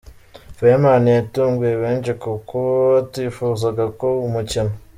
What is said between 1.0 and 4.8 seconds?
yatunguye benshi ku kuba atifuzaga ko umukino.